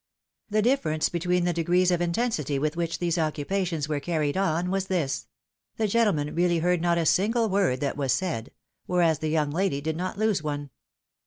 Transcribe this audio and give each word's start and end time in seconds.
The 0.49 0.63
difference 0.63 1.09
between 1.09 1.43
the 1.45 1.53
degrees 1.53 1.91
of 1.91 2.01
intensity 2.01 2.57
with 2.57 2.75
which 2.75 2.97
these 2.97 3.19
occupations 3.19 3.87
were 3.87 3.99
carried 3.99 4.35
on 4.35 4.71
was 4.71 4.87
this— 4.87 5.27
the 5.77 5.87
gentlemen 5.87 6.33
really 6.33 6.57
heard 6.57 6.81
not 6.81 6.97
a 6.97 7.05
single 7.05 7.49
word 7.49 7.81
that 7.81 7.97
was 7.97 8.11
said; 8.11 8.49
whereas 8.87 9.19
the 9.19 9.29
young 9.29 9.51
lady 9.51 9.79
did 9.79 9.95
not 9.95 10.17
lose 10.17 10.41
one. 10.41 10.71